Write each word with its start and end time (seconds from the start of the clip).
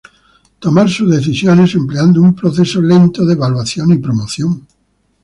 Tomar 0.59 0.89
sus 0.89 1.11
decisiones 1.15 1.75
empleando 1.75 2.23
un 2.23 2.33
proceso 2.33 2.81
lento 2.81 3.23
de 3.23 3.33
evaluación 3.35 3.91
y 3.91 3.99
promoción. 3.99 4.65